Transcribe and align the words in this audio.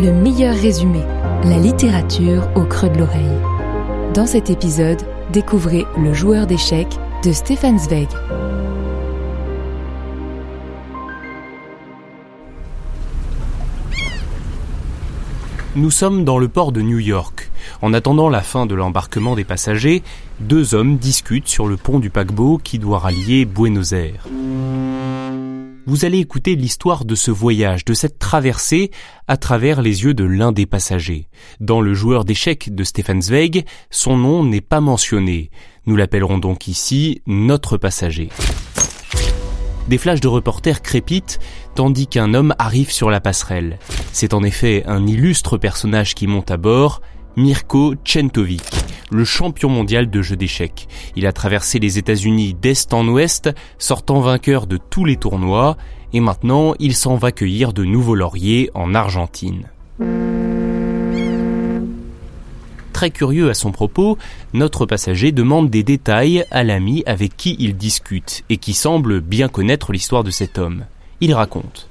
le 0.00 0.12
meilleur 0.14 0.56
résumé, 0.56 1.02
la 1.44 1.58
littérature 1.58 2.48
au 2.54 2.64
creux 2.64 2.88
de 2.88 2.98
l'oreille. 2.98 3.38
Dans 4.14 4.26
cet 4.26 4.48
épisode, 4.48 5.02
découvrez 5.30 5.84
Le 5.98 6.14
joueur 6.14 6.46
d'échecs 6.46 6.96
de 7.22 7.32
Stefan 7.32 7.78
Zweig. 7.78 8.08
Nous 15.76 15.90
sommes 15.90 16.24
dans 16.24 16.38
le 16.38 16.48
port 16.48 16.72
de 16.72 16.80
New 16.80 16.98
York. 16.98 17.50
En 17.82 17.92
attendant 17.92 18.30
la 18.30 18.40
fin 18.40 18.64
de 18.64 18.74
l'embarquement 18.74 19.36
des 19.36 19.44
passagers, 19.44 20.02
deux 20.40 20.74
hommes 20.74 20.96
discutent 20.96 21.48
sur 21.48 21.68
le 21.68 21.76
pont 21.76 21.98
du 21.98 22.08
paquebot 22.08 22.58
qui 22.64 22.78
doit 22.78 23.00
rallier 23.00 23.44
Buenos 23.44 23.92
Aires. 23.92 24.26
Vous 25.86 26.04
allez 26.04 26.18
écouter 26.18 26.56
l'histoire 26.56 27.04
de 27.04 27.14
ce 27.14 27.30
voyage, 27.30 27.84
de 27.84 27.94
cette 27.94 28.18
traversée 28.18 28.90
à 29.26 29.36
travers 29.36 29.80
les 29.80 30.04
yeux 30.04 30.14
de 30.14 30.24
l'un 30.24 30.52
des 30.52 30.66
passagers. 30.66 31.28
Dans 31.58 31.80
le 31.80 31.94
joueur 31.94 32.24
d'échecs 32.24 32.74
de 32.74 32.84
Stefan 32.84 33.22
Zweig, 33.22 33.64
son 33.90 34.16
nom 34.16 34.44
n'est 34.44 34.60
pas 34.60 34.80
mentionné. 34.80 35.50
Nous 35.86 35.96
l'appellerons 35.96 36.38
donc 36.38 36.68
ici 36.68 37.22
notre 37.26 37.76
passager. 37.76 38.28
Des 39.88 39.98
flashs 39.98 40.20
de 40.20 40.28
reporters 40.28 40.82
crépitent 40.82 41.38
tandis 41.74 42.06
qu'un 42.06 42.34
homme 42.34 42.54
arrive 42.58 42.92
sur 42.92 43.10
la 43.10 43.20
passerelle. 43.20 43.78
C'est 44.12 44.34
en 44.34 44.42
effet 44.42 44.84
un 44.86 45.06
illustre 45.06 45.56
personnage 45.56 46.14
qui 46.14 46.26
monte 46.26 46.50
à 46.50 46.58
bord, 46.58 47.00
Mirko 47.36 47.94
Czentovic, 48.04 48.62
le 49.10 49.24
champion 49.24 49.68
mondial 49.68 50.08
de 50.08 50.22
jeux 50.22 50.36
d'échecs. 50.36 50.88
Il 51.16 51.26
a 51.26 51.32
traversé 51.32 51.78
les 51.78 51.98
États-Unis 51.98 52.54
d'est 52.54 52.92
en 52.94 53.06
ouest, 53.08 53.50
sortant 53.78 54.20
vainqueur 54.20 54.66
de 54.66 54.78
tous 54.78 55.04
les 55.04 55.16
tournois, 55.16 55.76
et 56.12 56.20
maintenant 56.20 56.74
il 56.78 56.94
s'en 56.94 57.16
va 57.16 57.32
cueillir 57.32 57.72
de 57.72 57.84
nouveaux 57.84 58.14
lauriers 58.14 58.70
en 58.74 58.94
Argentine. 58.94 59.68
Très 62.92 63.10
curieux 63.10 63.48
à 63.48 63.54
son 63.54 63.72
propos, 63.72 64.18
notre 64.52 64.84
passager 64.84 65.32
demande 65.32 65.70
des 65.70 65.82
détails 65.82 66.44
à 66.50 66.62
l'ami 66.64 67.02
avec 67.06 67.34
qui 67.36 67.56
il 67.58 67.76
discute 67.76 68.44
et 68.50 68.58
qui 68.58 68.74
semble 68.74 69.20
bien 69.20 69.48
connaître 69.48 69.92
l'histoire 69.92 70.22
de 70.22 70.30
cet 70.30 70.58
homme. 70.58 70.84
Il 71.22 71.32
raconte. 71.32 71.88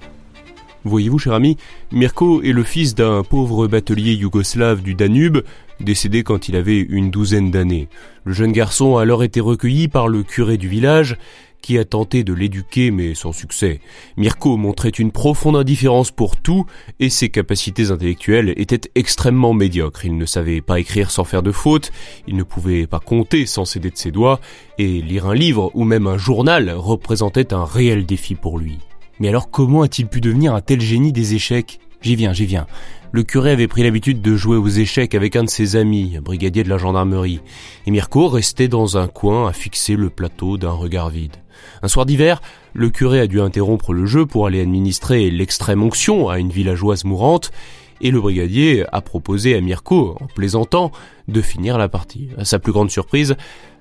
Voyez-vous, 0.86 1.18
cher 1.20 1.34
ami, 1.34 1.58
Mirko 1.92 2.42
est 2.44 2.52
le 2.52 2.64
fils 2.64 2.96
d'un 2.96 3.24
pauvre 3.24 3.68
batelier 3.68 4.14
yougoslave 4.14 4.82
du 4.82 4.94
Danube, 4.94 5.40
décédé 5.80 6.24
quand 6.24 6.50
il 6.50 6.56
avait 6.56 6.80
une 6.80 7.12
douzaine 7.12 7.52
d'années. 7.52 7.88
Le 8.24 8.34
jeune 8.34 8.52
garçon 8.52 8.98
a 8.98 9.02
alors 9.04 9.24
été 9.24 9.40
recueilli 9.40 9.88
par 9.88 10.08
le 10.08 10.24
curé 10.24 10.58
du 10.58 10.68
village, 10.68 11.18
qui 11.62 11.78
a 11.78 11.86
tenté 11.86 12.24
de 12.24 12.34
l'éduquer 12.34 12.92
mais 12.92 13.14
sans 13.16 13.32
succès. 13.32 13.80
Mirko 14.18 14.58
montrait 14.58 14.90
une 14.90 15.12
profonde 15.12 15.56
indifférence 15.56 16.12
pour 16.12 16.38
tout 16.38 16.66
et 17.00 17.10
ses 17.10 17.30
capacités 17.30 17.92
intellectuelles 17.92 18.54
étaient 18.58 18.90
extrêmement 18.96 19.54
médiocres. 19.54 20.06
Il 20.06 20.18
ne 20.18 20.26
savait 20.26 20.62
pas 20.62 20.80
écrire 20.80 21.12
sans 21.12 21.24
faire 21.24 21.44
de 21.44 21.52
fautes, 21.52 21.92
il 22.28 22.36
ne 22.36 22.44
pouvait 22.44 22.88
pas 22.88 23.00
compter 23.00 23.46
sans 23.46 23.66
céder 23.66 23.90
de 23.90 23.98
ses 23.98 24.12
doigts, 24.12 24.40
et 24.78 25.02
lire 25.02 25.28
un 25.28 25.36
livre 25.36 25.72
ou 25.74 25.84
même 25.84 26.08
un 26.08 26.18
journal 26.18 26.72
représentait 26.72 27.54
un 27.54 27.66
réel 27.66 28.06
défi 28.06 28.36
pour 28.36 28.58
lui. 28.58 28.78
Mais 29.20 29.28
alors 29.28 29.52
comment 29.52 29.82
a-t-il 29.82 30.08
pu 30.08 30.22
devenir 30.22 30.56
un 30.56 30.62
tel 30.62 30.80
génie 30.80 31.12
des 31.12 31.36
échecs? 31.36 31.80
J'y 32.02 32.16
viens, 32.16 32.34
j'y 32.34 32.46
viens. 32.46 32.66
Le 33.12 33.24
curé 33.24 33.52
avait 33.52 33.68
pris 33.68 33.84
l'habitude 33.84 34.22
de 34.22 34.36
jouer 34.36 34.56
aux 34.56 34.68
échecs 34.68 35.16
avec 35.16 35.36
un 35.36 35.44
de 35.44 35.50
ses 35.50 35.76
amis, 35.76 36.16
un 36.18 36.22
brigadier 36.22 36.64
de 36.64 36.70
la 36.70 36.78
gendarmerie, 36.78 37.42
et 37.88 37.92
Mirko 37.92 38.28
restait 38.28 38.68
dans 38.68 38.98
un 38.98 39.08
coin 39.08 39.50
à 39.50 39.54
fixer 39.54 39.96
le 39.96 40.10
plateau 40.10 40.58
d'un 40.58 40.72
regard 40.72 41.10
vide. 41.10 41.36
Un 41.82 41.88
soir 41.88 42.06
d'hiver, 42.06 42.42
le 42.74 42.90
curé 42.90 43.20
a 43.20 43.28
dû 43.28 43.42
interrompre 43.42 43.94
le 43.94 44.06
jeu 44.06 44.26
pour 44.26 44.46
aller 44.46 44.62
administrer 44.62 45.32
l'extrême 45.32 45.82
onction 45.82 46.30
à 46.30 46.40
une 46.40 46.52
villageoise 46.52 47.04
mourante, 47.04 47.52
et 48.00 48.12
le 48.12 48.22
brigadier 48.22 48.86
a 48.92 49.02
proposé 49.02 49.56
à 49.56 49.62
Mirko, 49.62 50.16
en 50.22 50.28
plaisantant, 50.28 50.92
de 51.28 51.42
finir 51.42 51.78
la 51.78 51.90
partie. 51.90 52.30
À 52.38 52.46
sa 52.46 52.60
plus 52.60 52.72
grande 52.72 52.92
surprise, 52.92 53.36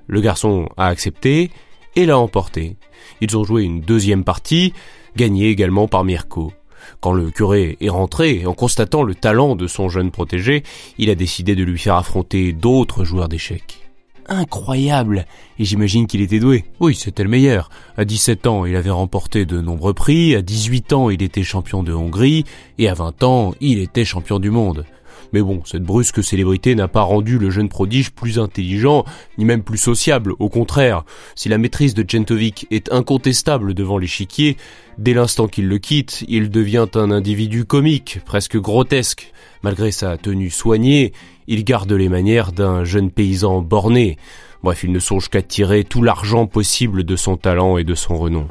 le 0.06 0.21
garçon 0.21 0.69
a 0.77 0.87
accepté 0.87 1.50
et 1.97 2.06
l'a 2.06 2.19
emporté. 2.19 2.77
Ils 3.21 3.37
ont 3.37 3.45
joué 3.45 3.62
une 3.62 3.81
deuxième 3.81 4.25
partie, 4.25 4.73
gagné 5.17 5.50
également 5.50 5.87
par 5.87 6.05
Mirko. 6.05 6.53
Quand 7.00 7.12
le 7.12 7.31
curé 7.31 7.76
est 7.81 7.88
rentré, 7.88 8.47
en 8.47 8.54
constatant 8.54 9.03
le 9.03 9.15
talent 9.15 9.56
de 9.56 9.66
son 9.66 9.88
jeune 9.88 10.10
protégé, 10.10 10.62
il 10.99 11.10
a 11.10 11.15
décidé 11.15 11.54
de 11.54 11.65
lui 11.65 11.78
faire 11.78 11.97
affronter 11.97 12.53
d'autres 12.53 13.04
joueurs 13.04 13.28
d'échecs. 13.28 13.88
Incroyable 14.31 15.25
Et 15.59 15.65
j'imagine 15.65 16.06
qu'il 16.06 16.21
était 16.21 16.38
doué. 16.38 16.66
Oui, 16.81 16.94
c'était 16.94 17.22
le 17.22 17.31
meilleur. 17.31 17.71
À 17.97 18.04
17 18.04 18.47
ans, 18.47 18.66
il 18.66 18.76
avait 18.76 18.91
remporté 18.91 19.47
de 19.47 19.60
nombreux 19.60 19.94
prix, 19.94 20.34
à 20.34 20.43
18 20.43 20.93
ans, 20.93 21.09
il 21.09 21.22
était 21.22 21.43
champion 21.43 21.82
de 21.82 21.94
Hongrie, 21.94 22.44
et 22.78 22.88
à 22.88 22.94
20 22.94 23.22
ans, 23.22 23.55
il 23.62 23.78
était 23.78 24.05
champion 24.05 24.38
du 24.38 24.50
monde. 24.50 24.84
Mais 25.33 25.43
bon, 25.43 25.62
cette 25.65 25.83
brusque 25.83 26.25
célébrité 26.25 26.75
n'a 26.75 26.89
pas 26.89 27.03
rendu 27.03 27.39
le 27.39 27.50
jeune 27.50 27.69
prodige 27.69 28.11
plus 28.11 28.39
intelligent, 28.39 29.05
ni 29.37 29.44
même 29.44 29.62
plus 29.62 29.78
sociable. 29.78 30.33
Au 30.39 30.49
contraire, 30.49 31.05
si 31.34 31.49
la 31.49 31.59
maîtrise 31.59 31.94
de 31.94 32.05
Gentovic 32.06 32.66
est 32.71 32.93
incontestable 32.93 33.75
devant 33.75 33.99
l'échiquier, 33.99 34.56
dès 34.97 35.15
l'instant 35.15 35.49
qu'il 35.49 35.69
le 35.69 35.78
quitte, 35.78 36.25
il 36.28 36.50
devient 36.50 36.87
un 36.94 37.11
individu 37.11 37.65
comique, 37.65 38.21
presque 38.25 38.56
grotesque. 38.56 39.33
Malgré 39.62 39.91
sa 39.91 40.17
tenue 40.17 40.50
soignée, 40.50 41.12
il 41.47 41.65
garde 41.65 41.93
les 41.93 42.09
manières 42.09 42.53
d'un 42.53 42.84
jeune 42.84 43.11
paysan 43.11 43.61
borné. 43.61 44.17
Bref, 44.62 44.83
il 44.84 44.93
ne 44.93 44.99
songe 44.99 45.28
qu'à 45.28 45.43
tirer 45.43 45.84
tout 45.84 46.03
l'argent 46.03 46.47
possible 46.47 47.05
de 47.05 47.17
son 47.17 47.37
talent 47.37 47.77
et 47.77 47.84
de 47.84 47.94
son 47.94 48.17
renom 48.17 48.49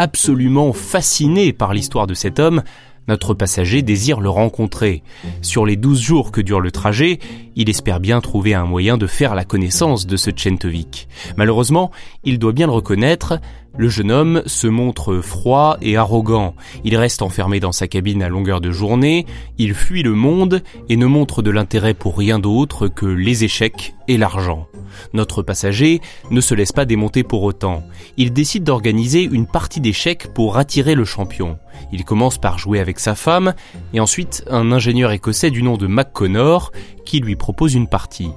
absolument 0.00 0.72
fasciné 0.72 1.52
par 1.52 1.74
l'histoire 1.74 2.06
de 2.06 2.14
cet 2.14 2.40
homme, 2.40 2.62
notre 3.10 3.34
passager 3.34 3.82
désire 3.82 4.20
le 4.20 4.30
rencontrer. 4.30 5.02
Sur 5.42 5.66
les 5.66 5.76
douze 5.76 6.00
jours 6.00 6.30
que 6.30 6.40
dure 6.40 6.60
le 6.60 6.70
trajet, 6.70 7.18
il 7.56 7.68
espère 7.68 7.98
bien 7.98 8.20
trouver 8.20 8.54
un 8.54 8.64
moyen 8.64 8.96
de 8.96 9.08
faire 9.08 9.34
la 9.34 9.44
connaissance 9.44 10.06
de 10.06 10.16
ce 10.16 10.30
Tchentovic. 10.30 11.08
Malheureusement, 11.36 11.90
il 12.22 12.38
doit 12.38 12.52
bien 12.52 12.66
le 12.66 12.72
reconnaître, 12.72 13.40
le 13.76 13.88
jeune 13.88 14.10
homme 14.10 14.42
se 14.46 14.66
montre 14.66 15.20
froid 15.20 15.78
et 15.80 15.96
arrogant. 15.96 16.54
Il 16.84 16.96
reste 16.96 17.22
enfermé 17.22 17.60
dans 17.60 17.72
sa 17.72 17.88
cabine 17.88 18.22
à 18.22 18.28
longueur 18.28 18.60
de 18.60 18.70
journée, 18.70 19.26
il 19.58 19.74
fuit 19.74 20.02
le 20.02 20.14
monde 20.14 20.62
et 20.88 20.96
ne 20.96 21.06
montre 21.06 21.42
de 21.42 21.50
l'intérêt 21.50 21.94
pour 21.94 22.18
rien 22.18 22.38
d'autre 22.38 22.88
que 22.88 23.06
les 23.06 23.44
échecs 23.44 23.94
et 24.08 24.18
l'argent. 24.18 24.66
Notre 25.12 25.42
passager 25.42 26.00
ne 26.30 26.40
se 26.40 26.54
laisse 26.54 26.72
pas 26.72 26.84
démonter 26.84 27.22
pour 27.22 27.42
autant. 27.42 27.82
Il 28.16 28.32
décide 28.32 28.64
d'organiser 28.64 29.22
une 29.22 29.46
partie 29.46 29.80
d'échecs 29.80 30.28
pour 30.34 30.58
attirer 30.58 30.94
le 30.94 31.04
champion. 31.04 31.58
Il 31.92 32.04
commence 32.04 32.38
par 32.38 32.58
jouer 32.58 32.80
avec 32.80 32.98
sa 32.98 33.14
femme 33.14 33.54
et 33.94 34.00
ensuite 34.00 34.44
un 34.50 34.72
ingénieur 34.72 35.12
écossais 35.12 35.50
du 35.50 35.62
nom 35.62 35.76
de 35.76 35.86
McConnor 35.86 36.72
qui 37.04 37.20
lui 37.20 37.36
propose 37.36 37.74
une 37.74 37.88
partie. 37.88 38.30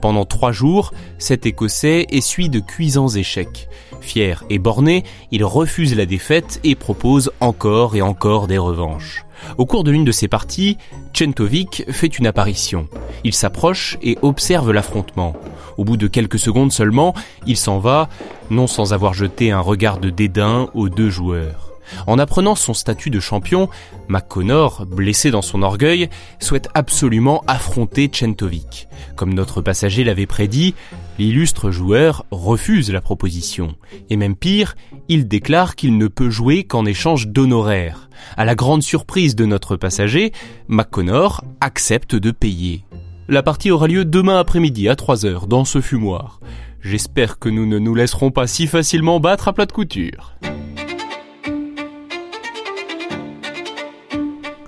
Pendant 0.00 0.24
trois 0.24 0.52
jours, 0.52 0.92
cet 1.18 1.46
Écossais 1.46 2.06
essuie 2.10 2.48
de 2.48 2.60
cuisants 2.60 3.08
échecs. 3.08 3.68
Fier 4.00 4.44
et 4.50 4.58
borné, 4.58 5.04
il 5.30 5.44
refuse 5.44 5.96
la 5.96 6.06
défaite 6.06 6.60
et 6.64 6.74
propose 6.74 7.30
encore 7.40 7.96
et 7.96 8.02
encore 8.02 8.46
des 8.46 8.58
revanches. 8.58 9.24
Au 9.56 9.66
cours 9.66 9.84
de 9.84 9.90
l'une 9.90 10.04
de 10.04 10.12
ces 10.12 10.28
parties, 10.28 10.78
Czentovic 11.12 11.84
fait 11.90 12.18
une 12.18 12.26
apparition. 12.26 12.88
Il 13.24 13.34
s'approche 13.34 13.98
et 14.02 14.18
observe 14.22 14.72
l'affrontement. 14.72 15.34
Au 15.76 15.84
bout 15.84 15.96
de 15.96 16.06
quelques 16.06 16.38
secondes 16.38 16.72
seulement, 16.72 17.14
il 17.46 17.56
s'en 17.56 17.78
va, 17.78 18.08
non 18.50 18.66
sans 18.66 18.92
avoir 18.92 19.14
jeté 19.14 19.50
un 19.50 19.60
regard 19.60 19.98
de 19.98 20.10
dédain 20.10 20.68
aux 20.74 20.88
deux 20.88 21.10
joueurs. 21.10 21.67
En 22.06 22.18
apprenant 22.18 22.54
son 22.54 22.74
statut 22.74 23.10
de 23.10 23.20
champion, 23.20 23.68
McConnor, 24.08 24.86
blessé 24.86 25.30
dans 25.30 25.42
son 25.42 25.62
orgueil, 25.62 26.08
souhaite 26.40 26.68
absolument 26.74 27.42
affronter 27.46 28.10
Chentovic. 28.12 28.88
Comme 29.16 29.34
notre 29.34 29.60
passager 29.60 30.04
l'avait 30.04 30.26
prédit, 30.26 30.74
l'illustre 31.18 31.70
joueur 31.70 32.24
refuse 32.30 32.90
la 32.92 33.00
proposition. 33.00 33.74
Et 34.10 34.16
même 34.16 34.36
pire, 34.36 34.76
il 35.08 35.28
déclare 35.28 35.76
qu'il 35.76 35.98
ne 35.98 36.06
peut 36.06 36.30
jouer 36.30 36.64
qu'en 36.64 36.86
échange 36.86 37.28
d'honoraires. 37.28 38.08
À 38.36 38.44
la 38.44 38.54
grande 38.54 38.82
surprise 38.82 39.36
de 39.36 39.44
notre 39.44 39.76
passager, 39.76 40.32
McConnor 40.68 41.44
accepte 41.60 42.14
de 42.14 42.30
payer. 42.30 42.84
La 43.28 43.42
partie 43.42 43.70
aura 43.70 43.88
lieu 43.88 44.04
demain 44.04 44.38
après-midi 44.38 44.88
à 44.88 44.94
3h 44.94 45.48
dans 45.48 45.64
ce 45.64 45.80
fumoir. 45.80 46.40
J'espère 46.80 47.38
que 47.38 47.48
nous 47.48 47.66
ne 47.66 47.78
nous 47.78 47.94
laisserons 47.94 48.30
pas 48.30 48.46
si 48.46 48.66
facilement 48.66 49.20
battre 49.20 49.48
à 49.48 49.52
plat 49.52 49.66
de 49.66 49.72
couture. 49.72 50.34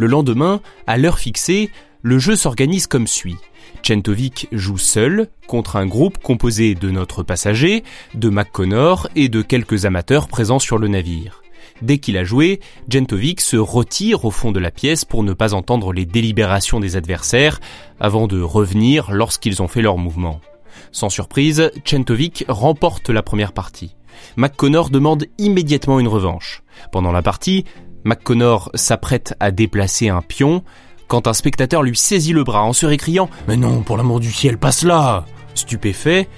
Le 0.00 0.06
lendemain, 0.06 0.62
à 0.86 0.96
l'heure 0.96 1.18
fixée, 1.18 1.68
le 2.00 2.18
jeu 2.18 2.34
s'organise 2.34 2.86
comme 2.86 3.06
suit. 3.06 3.36
Chentovic 3.82 4.48
joue 4.50 4.78
seul 4.78 5.28
contre 5.46 5.76
un 5.76 5.84
groupe 5.84 6.16
composé 6.16 6.74
de 6.74 6.90
notre 6.90 7.22
passager, 7.22 7.84
de 8.14 8.30
McConnor 8.30 9.08
et 9.14 9.28
de 9.28 9.42
quelques 9.42 9.84
amateurs 9.84 10.26
présents 10.26 10.58
sur 10.58 10.78
le 10.78 10.88
navire. 10.88 11.42
Dès 11.82 11.98
qu'il 11.98 12.16
a 12.16 12.24
joué, 12.24 12.60
Gentovic 12.88 13.42
se 13.42 13.58
retire 13.58 14.24
au 14.24 14.30
fond 14.30 14.52
de 14.52 14.58
la 14.58 14.70
pièce 14.70 15.04
pour 15.04 15.22
ne 15.22 15.34
pas 15.34 15.52
entendre 15.52 15.92
les 15.92 16.06
délibérations 16.06 16.80
des 16.80 16.96
adversaires 16.96 17.60
avant 18.00 18.26
de 18.26 18.40
revenir 18.40 19.10
lorsqu'ils 19.12 19.60
ont 19.60 19.68
fait 19.68 19.82
leur 19.82 19.98
mouvement. 19.98 20.40
Sans 20.92 21.10
surprise, 21.10 21.70
Chentovic 21.84 22.46
remporte 22.48 23.10
la 23.10 23.22
première 23.22 23.52
partie. 23.52 23.96
McConnor 24.36 24.88
demande 24.88 25.26
immédiatement 25.36 26.00
une 26.00 26.08
revanche. 26.08 26.62
Pendant 26.90 27.12
la 27.12 27.22
partie, 27.22 27.64
McConnor 28.04 28.70
s'apprête 28.74 29.34
à 29.40 29.50
déplacer 29.50 30.08
un 30.08 30.22
pion 30.22 30.62
quand 31.08 31.26
un 31.26 31.32
spectateur 31.32 31.82
lui 31.82 31.96
saisit 31.96 32.32
le 32.32 32.44
bras 32.44 32.62
en 32.62 32.72
se 32.72 32.86
récriant⁇ 32.86 33.26
Mais 33.48 33.56
non, 33.56 33.82
pour 33.82 33.96
l'amour 33.96 34.20
du 34.20 34.30
ciel, 34.30 34.58
passe 34.58 34.84
là!⁇ 34.84 35.24
Stupéfait, 35.54 36.28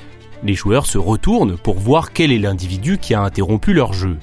les 0.43 0.55
joueurs 0.55 0.87
se 0.87 0.99
retournent 0.99 1.56
pour 1.56 1.79
voir 1.79 2.12
quel 2.12 2.32
est 2.32 2.38
l'individu 2.38 2.99
qui 2.99 3.14
a 3.14 3.20
interrompu 3.20 3.73
leur 3.73 3.93
jeu. 3.93 4.17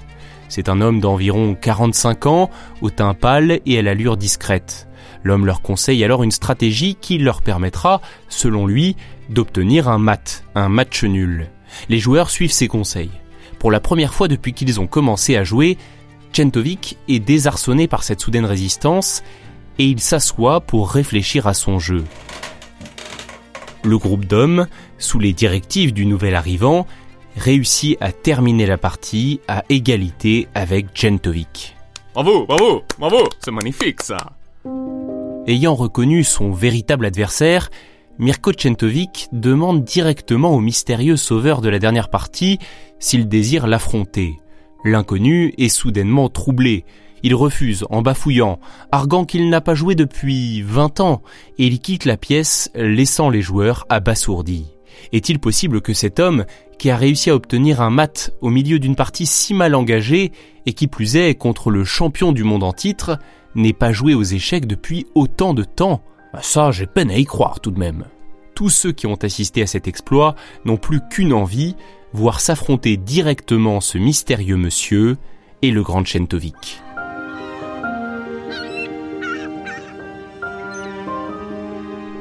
C'est 0.50 0.68
un 0.68 0.82
homme 0.82 1.00
d'environ 1.00 1.56
45 1.56 2.26
ans, 2.26 2.50
au 2.82 2.90
teint 2.90 3.14
pâle 3.14 3.60
et 3.66 3.78
à 3.78 3.82
l'allure 3.84 4.18
discrète. 4.18 4.88
L'homme 5.24 5.46
leur 5.46 5.62
conseille 5.62 6.04
alors 6.04 6.24
une 6.24 6.32
stratégie 6.32 6.96
qui 6.96 7.20
leur 7.20 7.42
permettra, 7.42 8.02
selon 8.28 8.66
lui, 8.66 8.96
d'obtenir 9.30 9.88
un 9.88 10.00
mat, 10.00 10.44
un 10.56 10.70
match 10.70 11.04
nul. 11.04 11.50
Les 11.88 12.00
joueurs 12.00 12.32
suivent 12.32 12.52
ses 12.52 12.68
conseils. 12.68 13.12
Pour 13.60 13.72
la 13.72 13.80
première 13.80 14.14
fois 14.14 14.28
depuis 14.28 14.54
qu'ils 14.54 14.80
ont 14.80 14.88
commencé 14.88 15.36
à 15.36 15.44
jouer, 15.44 15.78
Chentovic 16.34 16.98
est 17.08 17.20
désarçonné 17.20 17.88
par 17.88 18.04
cette 18.04 18.22
soudaine 18.22 18.46
résistance 18.46 19.24
et 19.78 19.86
il 19.86 20.00
s'assoit 20.00 20.62
pour 20.62 20.92
réfléchir 20.92 21.48
à 21.48 21.54
son 21.54 21.80
jeu. 21.80 22.04
Le 23.84 23.98
groupe 23.98 24.26
d'hommes, 24.26 24.68
sous 24.98 25.20
les 25.20 25.34
directives 25.34 25.94
du 25.94 26.06
nouvel 26.06 26.36
arrivant, 26.36 26.86
réussit 27.38 27.98
à 28.02 28.12
terminer 28.12 28.66
la 28.66 28.78
partie 28.78 29.40
à 29.48 29.64
égalité 29.70 30.48
avec 30.54 30.88
Gentovic. 30.94 31.76
Bravo, 32.14 32.46
bravo, 32.46 32.84
bravo, 32.98 33.30
c'est 33.40 33.52
magnifique 33.52 34.02
ça. 34.04 34.34
Ayant 35.48 35.76
reconnu 35.76 36.24
son 36.24 36.52
véritable 36.52 37.06
adversaire, 37.06 37.70
Mirko 38.18 38.52
Chentovic 38.52 39.30
demande 39.31 39.86
directement 39.86 40.52
au 40.52 40.60
mystérieux 40.60 41.16
sauveur 41.16 41.62
de 41.62 41.70
la 41.70 41.80
dernière 41.80 42.10
partie 42.10 42.60
s'il 43.00 43.30
désire 43.30 43.66
l'affronter. 43.66 44.40
L'inconnu 44.86 45.54
est 45.58 45.70
soudainement 45.70 46.30
troublé. 46.30 46.86
Il 47.22 47.36
refuse 47.36 47.86
en 47.90 48.02
bafouillant, 48.02 48.60
arguant 48.92 49.26
qu'il 49.26 49.50
n'a 49.50 49.60
pas 49.60 49.76
joué 49.76 49.96
depuis 49.96 50.62
20 50.62 51.02
ans, 51.02 51.22
et 51.58 51.68
il 51.68 51.80
quitte 51.80 52.06
la 52.06 52.16
pièce, 52.16 52.72
laissant 52.76 53.30
les 53.30 53.42
joueurs 53.42 53.86
abasourdis. 53.90 54.68
Est-il 55.12 55.40
possible 55.40 55.81
que 55.81 55.94
cet 55.94 56.20
homme, 56.20 56.46
qui 56.78 56.90
a 56.90 56.98
réussi 56.98 57.30
à 57.30 57.36
obtenir 57.36 57.81
un 57.81 57.90
mat 57.90 58.31
au 58.42 58.50
milieu 58.50 58.80
d'une 58.80 58.96
partie 58.96 59.26
si 59.26 59.54
mal 59.54 59.76
engagée, 59.76 60.31
et 60.66 60.74
qui 60.74 60.88
plus 60.88 61.18
est 61.18 61.36
contre 61.36 61.72
le 61.72 61.84
champion 61.84 62.31
du 62.31 62.44
monde 62.44 62.64
en 62.64 62.74
titre, 62.74 63.20
n'ait 63.56 63.74
pas 63.74 63.92
joué 63.92 64.14
aux 64.14 64.24
échecs 64.24 64.66
depuis 64.68 65.08
autant 65.14 65.54
de 65.54 65.64
temps? 65.64 66.02
Bah 66.34 66.40
Ça, 66.42 66.72
j'ai 66.72 66.86
peine 66.86 67.12
à 67.12 67.18
y 67.18 67.26
croire 67.26 67.60
tout 67.60 67.72
de 67.72 67.80
même. 67.80 68.06
Tous 68.56 68.70
ceux 68.70 68.92
qui 68.92 69.08
ont 69.08 69.16
assisté 69.16 69.62
à 69.62 69.68
cet 69.68 69.88
exploit 69.88 70.36
n'ont 70.66 70.78
plus 70.78 71.00
qu'une 71.10 71.34
envie, 71.34 71.76
voir 72.14 72.40
s'affronter 72.42 72.98
directement 72.98 73.82
ce 73.82 73.98
mystérieux 73.98 74.58
monsieur 74.58 75.18
et 75.62 75.72
le 75.72 75.84
grand 75.84 76.06
Chentovic. 76.06 76.82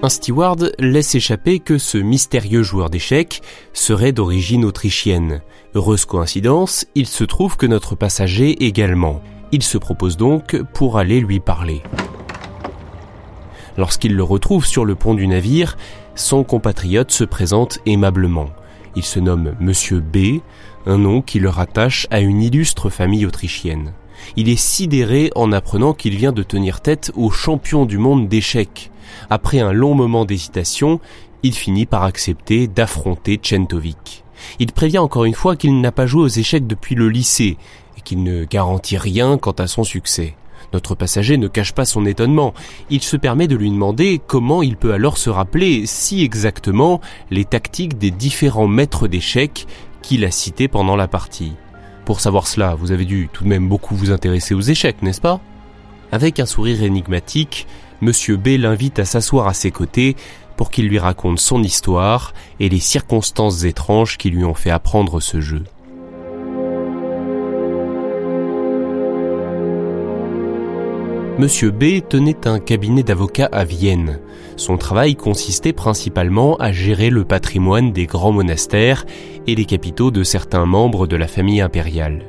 Un 0.00 0.10
steward 0.10 0.72
laisse 0.78 1.16
échapper 1.16 1.58
que 1.58 1.76
ce 1.76 1.98
mystérieux 1.98 2.62
joueur 2.62 2.88
d'échecs 2.88 3.42
serait 3.72 4.12
d'origine 4.12 4.64
autrichienne. 4.64 5.42
Heureuse 5.74 6.04
coïncidence, 6.04 6.86
il 6.94 7.06
se 7.06 7.24
trouve 7.24 7.56
que 7.56 7.66
notre 7.66 7.96
passager 7.96 8.64
également. 8.64 9.20
Il 9.50 9.64
se 9.64 9.76
propose 9.76 10.16
donc 10.16 10.62
pour 10.72 10.98
aller 10.98 11.20
lui 11.20 11.40
parler. 11.40 11.82
Lorsqu'il 13.76 14.14
le 14.14 14.22
retrouve 14.22 14.66
sur 14.66 14.84
le 14.84 14.94
pont 14.94 15.14
du 15.14 15.26
navire, 15.26 15.76
son 16.14 16.44
compatriote 16.44 17.10
se 17.10 17.24
présente 17.24 17.80
aimablement. 17.84 18.50
Il 18.98 19.04
se 19.04 19.20
nomme 19.20 19.54
Monsieur 19.60 20.00
B, 20.00 20.40
un 20.84 20.98
nom 20.98 21.22
qui 21.22 21.38
le 21.38 21.48
rattache 21.48 22.08
à 22.10 22.18
une 22.18 22.42
illustre 22.42 22.90
famille 22.90 23.26
autrichienne. 23.26 23.92
Il 24.34 24.48
est 24.48 24.58
sidéré 24.58 25.30
en 25.36 25.52
apprenant 25.52 25.92
qu'il 25.92 26.16
vient 26.16 26.32
de 26.32 26.42
tenir 26.42 26.80
tête 26.80 27.12
au 27.14 27.30
champion 27.30 27.86
du 27.86 27.96
monde 27.96 28.26
d'échecs. 28.26 28.90
Après 29.30 29.60
un 29.60 29.72
long 29.72 29.94
moment 29.94 30.24
d'hésitation, 30.24 30.98
il 31.44 31.54
finit 31.54 31.86
par 31.86 32.02
accepter 32.02 32.66
d'affronter 32.66 33.38
Chentovic. 33.40 34.24
Il 34.58 34.72
prévient 34.72 34.98
encore 34.98 35.26
une 35.26 35.34
fois 35.34 35.54
qu'il 35.54 35.80
n'a 35.80 35.92
pas 35.92 36.06
joué 36.06 36.22
aux 36.22 36.26
échecs 36.26 36.66
depuis 36.66 36.96
le 36.96 37.08
lycée 37.08 37.56
et 37.96 38.00
qu'il 38.00 38.24
ne 38.24 38.46
garantit 38.46 38.98
rien 38.98 39.38
quant 39.38 39.52
à 39.52 39.68
son 39.68 39.84
succès. 39.84 40.34
Notre 40.72 40.94
passager 40.94 41.36
ne 41.36 41.48
cache 41.48 41.72
pas 41.72 41.84
son 41.84 42.04
étonnement. 42.04 42.54
Il 42.90 43.02
se 43.02 43.16
permet 43.16 43.48
de 43.48 43.56
lui 43.56 43.70
demander 43.70 44.20
comment 44.26 44.62
il 44.62 44.76
peut 44.76 44.92
alors 44.92 45.18
se 45.18 45.30
rappeler 45.30 45.86
si 45.86 46.22
exactement 46.22 47.00
les 47.30 47.44
tactiques 47.44 47.98
des 47.98 48.10
différents 48.10 48.66
maîtres 48.66 49.08
d'échecs 49.08 49.66
qu'il 50.02 50.24
a 50.24 50.30
cités 50.30 50.68
pendant 50.68 50.96
la 50.96 51.08
partie. 51.08 51.52
Pour 52.04 52.20
savoir 52.20 52.46
cela, 52.46 52.74
vous 52.74 52.92
avez 52.92 53.04
dû 53.04 53.28
tout 53.32 53.44
de 53.44 53.48
même 53.48 53.68
beaucoup 53.68 53.94
vous 53.94 54.10
intéresser 54.10 54.54
aux 54.54 54.60
échecs, 54.60 55.02
n'est-ce 55.02 55.20
pas? 55.20 55.40
Avec 56.12 56.40
un 56.40 56.46
sourire 56.46 56.82
énigmatique, 56.82 57.66
Monsieur 58.00 58.36
B 58.36 58.48
l'invite 58.58 58.98
à 58.98 59.04
s'asseoir 59.04 59.48
à 59.48 59.54
ses 59.54 59.70
côtés 59.70 60.16
pour 60.56 60.70
qu'il 60.70 60.88
lui 60.88 60.98
raconte 60.98 61.40
son 61.40 61.62
histoire 61.62 62.32
et 62.60 62.68
les 62.68 62.80
circonstances 62.80 63.64
étranges 63.64 64.16
qui 64.18 64.30
lui 64.30 64.44
ont 64.44 64.54
fait 64.54 64.70
apprendre 64.70 65.20
ce 65.20 65.40
jeu. 65.40 65.64
Monsieur 71.38 71.70
B 71.70 72.00
tenait 72.08 72.48
un 72.48 72.58
cabinet 72.58 73.04
d'avocats 73.04 73.48
à 73.52 73.62
Vienne. 73.62 74.18
Son 74.56 74.76
travail 74.76 75.14
consistait 75.14 75.72
principalement 75.72 76.56
à 76.56 76.72
gérer 76.72 77.10
le 77.10 77.24
patrimoine 77.24 77.92
des 77.92 78.06
grands 78.06 78.32
monastères 78.32 79.06
et 79.46 79.54
les 79.54 79.64
capitaux 79.64 80.10
de 80.10 80.24
certains 80.24 80.66
membres 80.66 81.06
de 81.06 81.14
la 81.14 81.28
famille 81.28 81.60
impériale. 81.60 82.24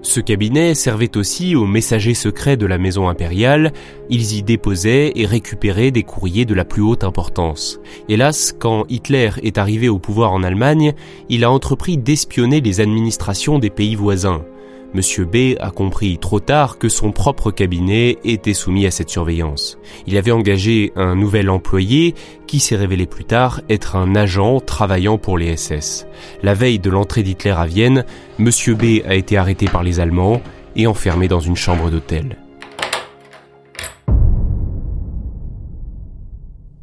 Ce 0.00 0.20
cabinet 0.20 0.74
servait 0.74 1.18
aussi 1.18 1.54
aux 1.54 1.66
messagers 1.66 2.14
secrets 2.14 2.56
de 2.56 2.64
la 2.64 2.78
maison 2.78 3.10
impériale, 3.10 3.74
ils 4.08 4.36
y 4.36 4.42
déposaient 4.42 5.12
et 5.14 5.26
récupéraient 5.26 5.90
des 5.90 6.02
courriers 6.02 6.46
de 6.46 6.54
la 6.54 6.64
plus 6.64 6.82
haute 6.82 7.04
importance. 7.04 7.78
Hélas, 8.08 8.54
quand 8.58 8.86
Hitler 8.88 9.32
est 9.42 9.58
arrivé 9.58 9.90
au 9.90 9.98
pouvoir 9.98 10.32
en 10.32 10.42
Allemagne, 10.42 10.94
il 11.28 11.44
a 11.44 11.50
entrepris 11.50 11.98
d'espionner 11.98 12.62
les 12.62 12.80
administrations 12.80 13.58
des 13.58 13.70
pays 13.70 13.96
voisins. 13.96 14.46
Monsieur 14.94 15.24
B 15.24 15.56
a 15.58 15.70
compris 15.70 16.18
trop 16.18 16.38
tard 16.38 16.76
que 16.76 16.90
son 16.90 17.12
propre 17.12 17.50
cabinet 17.50 18.18
était 18.24 18.52
soumis 18.52 18.84
à 18.84 18.90
cette 18.90 19.08
surveillance. 19.08 19.78
Il 20.06 20.18
avait 20.18 20.32
engagé 20.32 20.92
un 20.96 21.14
nouvel 21.14 21.48
employé 21.48 22.14
qui 22.46 22.60
s'est 22.60 22.76
révélé 22.76 23.06
plus 23.06 23.24
tard 23.24 23.62
être 23.70 23.96
un 23.96 24.14
agent 24.14 24.60
travaillant 24.60 25.16
pour 25.16 25.38
les 25.38 25.56
SS. 25.56 26.06
La 26.42 26.52
veille 26.52 26.78
de 26.78 26.90
l'entrée 26.90 27.22
d'Hitler 27.22 27.52
à 27.52 27.64
Vienne, 27.64 28.04
Monsieur 28.38 28.74
B 28.74 29.00
a 29.06 29.14
été 29.14 29.38
arrêté 29.38 29.64
par 29.64 29.82
les 29.82 29.98
Allemands 29.98 30.42
et 30.76 30.86
enfermé 30.86 31.26
dans 31.26 31.40
une 31.40 31.56
chambre 31.56 31.90
d'hôtel. 31.90 32.36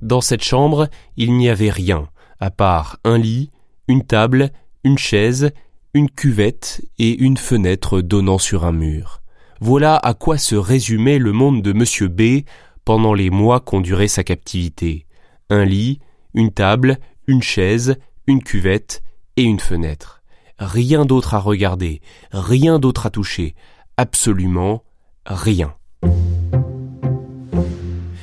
Dans 0.01 0.21
cette 0.21 0.43
chambre, 0.43 0.87
il 1.15 1.37
n'y 1.37 1.47
avait 1.47 1.69
rien, 1.69 2.07
à 2.39 2.49
part 2.49 2.97
un 3.03 3.19
lit, 3.19 3.51
une 3.87 4.03
table, 4.03 4.49
une 4.83 4.97
chaise 4.97 5.51
une 5.93 6.09
cuvette 6.09 6.81
et 6.97 7.17
une 7.17 7.37
fenêtre 7.37 8.01
donnant 8.01 8.37
sur 8.37 8.65
un 8.65 8.71
mur. 8.71 9.21
Voilà 9.59 9.95
à 9.95 10.13
quoi 10.13 10.37
se 10.37 10.55
résumait 10.55 11.19
le 11.19 11.31
monde 11.31 11.61
de 11.61 11.73
Monsieur 11.73 12.07
B 12.07 12.45
pendant 12.85 13.13
les 13.13 13.29
mois 13.29 13.59
qu'ont 13.59 13.81
duré 13.81 14.07
sa 14.07 14.23
captivité. 14.23 15.05
Un 15.49 15.65
lit, 15.65 15.99
une 16.33 16.51
table, 16.51 16.97
une 17.27 17.41
chaise, 17.41 17.97
une 18.27 18.43
cuvette 18.43 19.01
et 19.35 19.43
une 19.43 19.59
fenêtre. 19.59 20.21
Rien 20.59 21.05
d'autre 21.05 21.33
à 21.33 21.39
regarder, 21.39 22.01
rien 22.31 22.79
d'autre 22.79 23.05
à 23.05 23.09
toucher, 23.09 23.55
Absolument 23.99 24.85
rien. 25.25 25.75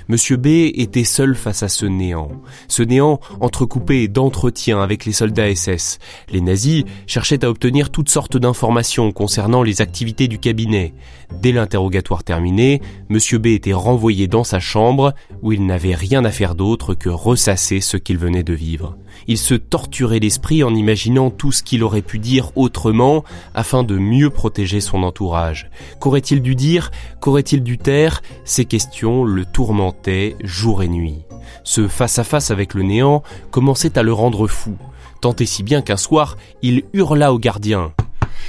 Monsieur 0.08 0.36
B 0.36 0.46
était 0.46 1.02
seul 1.02 1.34
face 1.34 1.64
à 1.64 1.68
ce 1.68 1.84
néant. 1.84 2.30
Ce 2.68 2.84
néant 2.84 3.18
entrecoupé 3.40 4.06
d'entretiens 4.06 4.80
avec 4.80 5.04
les 5.04 5.12
soldats 5.12 5.52
SS. 5.52 5.98
Les 6.30 6.40
nazis 6.40 6.84
cherchaient 7.08 7.44
à 7.44 7.50
obtenir 7.50 7.90
toutes 7.90 8.08
sortes 8.08 8.36
d'informations 8.36 9.10
concernant 9.10 9.64
les 9.64 9.80
activités 9.80 10.28
du 10.28 10.38
cabinet. 10.38 10.94
Dès 11.42 11.50
l'interrogatoire 11.50 12.22
terminé, 12.22 12.80
Monsieur 13.08 13.38
B 13.38 13.46
était 13.46 13.72
renvoyé 13.72 14.28
dans 14.28 14.44
sa 14.44 14.60
chambre 14.60 15.12
où 15.42 15.50
il 15.50 15.66
n'avait 15.66 15.96
rien 15.96 16.24
à 16.24 16.30
faire 16.30 16.54
d'autre 16.54 16.94
que 16.94 17.08
ressasser 17.08 17.80
ce 17.80 17.96
qu'il 17.96 18.18
venait 18.18 18.44
de 18.44 18.54
vivre. 18.54 18.96
Il 19.26 19.38
se 19.38 19.54
torturait 19.54 20.20
l'esprit 20.20 20.62
en 20.62 20.74
imaginant 20.74 21.30
tout 21.30 21.50
ce 21.50 21.62
qu'il 21.62 21.82
aurait 21.82 22.02
pu 22.02 22.18
dire 22.18 22.52
autrement 22.54 23.24
afin 23.54 23.82
de 23.82 23.96
mieux 23.96 24.30
protéger 24.30 24.80
son 24.80 25.02
entourage. 25.02 25.70
Qu'aurait-il 25.98 26.42
dû 26.42 26.54
dire? 26.54 26.90
Qu'aurait-il 27.20 27.62
dû 27.62 27.78
taire? 27.78 28.22
Ces 28.44 28.66
questions 28.66 29.24
le 29.24 29.44
tourmentaient 29.44 29.95
jour 30.42 30.82
et 30.82 30.88
nuit. 30.88 31.24
Ce 31.64 31.88
face-à-face 31.88 32.50
avec 32.50 32.74
le 32.74 32.82
néant 32.82 33.22
commençait 33.50 33.98
à 33.98 34.02
le 34.02 34.12
rendre 34.12 34.46
fou, 34.46 34.76
tant 35.20 35.34
et 35.34 35.46
si 35.46 35.62
bien 35.62 35.82
qu'un 35.82 35.96
soir, 35.96 36.36
il 36.62 36.84
hurla 36.92 37.32
au 37.32 37.38
gardien. 37.38 37.92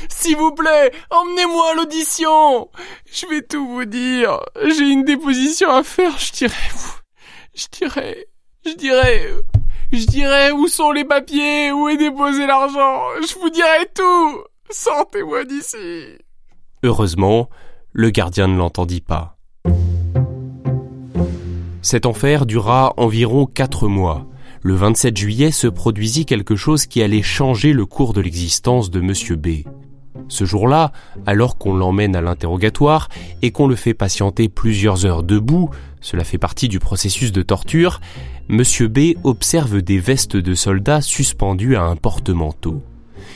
S'il 0.10 0.38
vous 0.38 0.52
plaît, 0.52 0.92
emmenez-moi 1.10 1.72
à 1.72 1.76
l'audition. 1.76 2.70
Je 3.12 3.26
vais 3.28 3.42
tout 3.42 3.68
vous 3.68 3.86
dire. 3.86 4.40
J'ai 4.64 4.90
une 4.90 5.04
déposition 5.04 5.70
à 5.70 5.84
faire, 5.84 6.18
je 6.18 6.32
dirais. 6.32 6.54
Je 7.56 7.66
dirais. 7.72 8.28
Je 8.66 8.74
dirais. 8.74 9.28
Je 9.92 10.06
dirais 10.06 10.52
où 10.52 10.68
sont 10.68 10.92
les 10.92 11.06
papiers, 11.06 11.72
où 11.72 11.88
est 11.90 11.98
déposé 11.98 12.46
l'argent. 12.46 13.02
Je 13.28 13.40
vous 13.40 13.50
dirai 13.50 13.90
tout. 13.96 14.44
Sortez-moi 14.70 15.46
d'ici. 15.46 16.20
Heureusement, 16.84 17.50
le 17.94 18.10
gardien 18.10 18.48
ne 18.48 18.58
l'entendit 18.58 19.02
pas. 19.02 19.38
Cet 21.90 22.06
enfer 22.06 22.46
dura 22.46 22.94
environ 22.98 23.46
quatre 23.46 23.88
mois. 23.88 24.28
Le 24.62 24.76
27 24.76 25.16
juillet 25.16 25.52
se 25.52 25.68
produisit 25.68 26.26
quelque 26.26 26.58
chose 26.58 26.86
qui 26.86 27.02
allait 27.02 27.22
changer 27.22 27.72
le 27.72 27.86
cours 27.86 28.12
de 28.12 28.20
l'existence 28.20 28.92
de 28.92 29.00
Monsieur 29.00 29.38
B. 29.38 29.64
Ce 30.28 30.44
jour-là, 30.44 30.92
alors 31.26 31.58
qu'on 31.58 31.74
l'emmène 31.74 32.18
à 32.18 32.20
l'interrogatoire 32.20 33.08
et 33.42 33.52
qu'on 33.52 33.68
le 33.68 33.78
fait 33.78 33.94
patienter 33.94 34.50
plusieurs 34.50 35.06
heures 35.06 35.24
debout, 35.24 35.70
cela 36.02 36.26
fait 36.26 36.38
partie 36.38 36.68
du 36.68 36.80
processus 36.80 37.32
de 37.32 37.42
torture, 37.42 38.02
Monsieur 38.50 38.90
B 38.90 39.14
observe 39.24 39.82
des 39.82 40.00
vestes 40.00 40.36
de 40.36 40.56
soldats 40.56 41.00
suspendues 41.00 41.78
à 41.78 41.84
un 41.84 41.96
porte-manteau. 41.96 42.84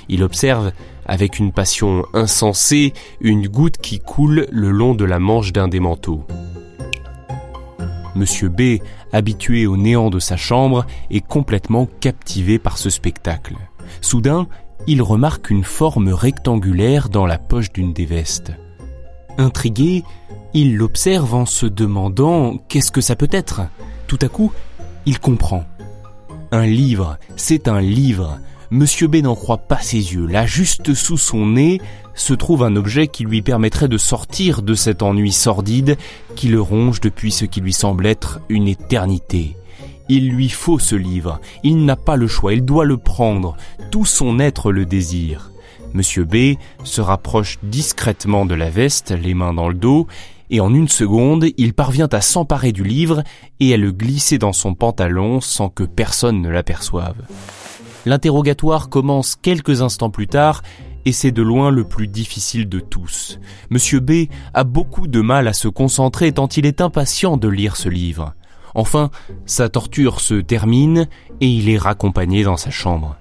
Il 0.09 0.23
observe, 0.23 0.73
avec 1.05 1.39
une 1.39 1.53
passion 1.53 2.03
insensée, 2.13 2.91
une 3.21 3.47
goutte 3.47 3.77
qui 3.77 3.99
coule 3.99 4.45
le 4.51 4.71
long 4.71 4.93
de 4.93 5.05
la 5.05 5.19
manche 5.19 5.53
d'un 5.53 5.69
des 5.69 5.79
manteaux. 5.79 6.27
Monsieur 8.15 8.49
B, 8.49 8.79
habitué 9.13 9.65
au 9.65 9.77
néant 9.77 10.09
de 10.09 10.19
sa 10.19 10.37
chambre, 10.37 10.85
est 11.09 11.25
complètement 11.25 11.87
captivé 11.99 12.59
par 12.59 12.77
ce 12.77 12.89
spectacle. 12.89 13.55
Soudain, 14.01 14.47
il 14.87 15.01
remarque 15.01 15.49
une 15.49 15.63
forme 15.63 16.09
rectangulaire 16.09 17.09
dans 17.09 17.25
la 17.25 17.37
poche 17.37 17.71
d'une 17.71 17.93
des 17.93 18.05
vestes. 18.05 18.51
Intrigué, 19.37 20.03
il 20.53 20.75
l'observe 20.75 21.33
en 21.33 21.45
se 21.45 21.65
demandant 21.65 22.57
qu'est-ce 22.67 22.91
que 22.91 23.01
ça 23.01 23.15
peut 23.15 23.29
être? 23.31 23.61
Tout 24.07 24.19
à 24.21 24.27
coup, 24.27 24.51
il 25.05 25.19
comprend. 25.19 25.63
Un 26.51 26.65
livre, 26.65 27.17
c'est 27.37 27.69
un 27.69 27.79
livre. 27.79 28.39
Monsieur 28.73 29.09
B 29.09 29.17
n'en 29.17 29.35
croit 29.35 29.57
pas 29.57 29.81
ses 29.81 30.13
yeux. 30.13 30.25
Là, 30.27 30.45
juste 30.45 30.93
sous 30.93 31.17
son 31.17 31.45
nez, 31.45 31.81
se 32.15 32.33
trouve 32.33 32.63
un 32.63 32.77
objet 32.77 33.07
qui 33.07 33.25
lui 33.25 33.41
permettrait 33.41 33.89
de 33.89 33.97
sortir 33.97 34.61
de 34.61 34.75
cet 34.75 35.01
ennui 35.01 35.33
sordide 35.33 35.97
qui 36.37 36.47
le 36.47 36.61
ronge 36.61 37.01
depuis 37.01 37.33
ce 37.33 37.43
qui 37.43 37.59
lui 37.59 37.73
semble 37.73 38.05
être 38.05 38.39
une 38.47 38.69
éternité. 38.69 39.57
Il 40.07 40.29
lui 40.29 40.47
faut 40.47 40.79
ce 40.79 40.95
livre, 40.95 41.41
il 41.63 41.83
n'a 41.83 41.97
pas 41.97 42.15
le 42.15 42.27
choix, 42.27 42.53
il 42.53 42.63
doit 42.63 42.85
le 42.85 42.95
prendre, 42.95 43.57
tout 43.91 44.05
son 44.05 44.39
être 44.39 44.71
le 44.71 44.85
désire. 44.85 45.51
Monsieur 45.93 46.23
B 46.23 46.55
se 46.85 47.01
rapproche 47.01 47.59
discrètement 47.63 48.45
de 48.45 48.55
la 48.55 48.69
veste, 48.69 49.11
les 49.11 49.33
mains 49.33 49.53
dans 49.53 49.67
le 49.67 49.75
dos, 49.75 50.07
et 50.49 50.61
en 50.61 50.73
une 50.73 50.87
seconde, 50.87 51.47
il 51.57 51.73
parvient 51.73 52.09
à 52.13 52.21
s'emparer 52.21 52.71
du 52.71 52.85
livre 52.85 53.21
et 53.59 53.73
à 53.73 53.77
le 53.77 53.91
glisser 53.91 54.37
dans 54.37 54.53
son 54.53 54.75
pantalon 54.75 55.41
sans 55.41 55.67
que 55.67 55.83
personne 55.83 56.41
ne 56.41 56.49
l'aperçoive. 56.49 57.17
L'interrogatoire 58.05 58.89
commence 58.89 59.35
quelques 59.35 59.81
instants 59.81 60.09
plus 60.09 60.27
tard 60.27 60.63
et 61.05 61.11
c'est 61.11 61.31
de 61.31 61.41
loin 61.41 61.71
le 61.71 61.83
plus 61.83 62.07
difficile 62.07 62.69
de 62.69 62.79
tous. 62.79 63.39
Monsieur 63.69 63.99
B 63.99 64.27
a 64.53 64.63
beaucoup 64.63 65.07
de 65.07 65.21
mal 65.21 65.47
à 65.47 65.53
se 65.53 65.67
concentrer 65.67 66.31
tant 66.31 66.47
il 66.47 66.65
est 66.65 66.81
impatient 66.81 67.37
de 67.37 67.47
lire 67.47 67.75
ce 67.75 67.89
livre. 67.89 68.33
Enfin, 68.73 69.11
sa 69.45 69.69
torture 69.69 70.21
se 70.21 70.35
termine 70.35 71.07
et 71.41 71.47
il 71.47 71.69
est 71.69 71.77
raccompagné 71.77 72.43
dans 72.43 72.57
sa 72.57 72.69
chambre. 72.71 73.17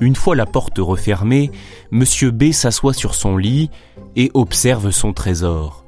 Une 0.00 0.16
fois 0.16 0.36
la 0.36 0.46
porte 0.46 0.78
refermée, 0.78 1.50
monsieur 1.90 2.30
B 2.30 2.52
s'assoit 2.52 2.94
sur 2.94 3.14
son 3.14 3.36
lit 3.36 3.70
et 4.16 4.30
observe 4.34 4.90
son 4.90 5.12
trésor. 5.12 5.84